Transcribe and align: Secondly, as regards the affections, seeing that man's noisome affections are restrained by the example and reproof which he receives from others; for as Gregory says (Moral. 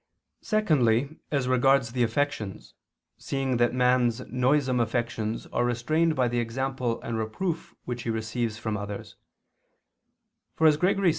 Secondly, 0.41 1.19
as 1.29 1.47
regards 1.47 1.91
the 1.91 2.01
affections, 2.01 2.73
seeing 3.19 3.57
that 3.57 3.71
man's 3.71 4.21
noisome 4.29 4.79
affections 4.79 5.45
are 5.53 5.63
restrained 5.63 6.15
by 6.15 6.27
the 6.27 6.39
example 6.39 6.99
and 7.03 7.19
reproof 7.19 7.75
which 7.85 8.01
he 8.01 8.09
receives 8.09 8.57
from 8.57 8.75
others; 8.75 9.15
for 10.55 10.65
as 10.65 10.75
Gregory 10.75 10.99
says 10.99 10.99
(Moral. 11.03 11.09